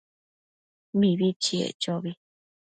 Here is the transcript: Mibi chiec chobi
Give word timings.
Mibi 0.99 1.27
chiec 1.43 1.73
chobi 1.81 2.11